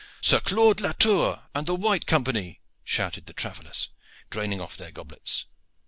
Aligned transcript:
"Sir 0.19 0.39
Claude 0.39 0.81
Latour 0.81 1.43
and 1.53 1.67
the 1.67 1.75
White 1.75 2.07
Company!" 2.07 2.59
shouted 2.83 3.27
the 3.27 3.33
travellers, 3.33 3.89
draining 4.31 4.59
off 4.59 4.75
their 4.75 4.89
goblets. 4.89 5.45